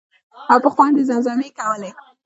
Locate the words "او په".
0.51-0.69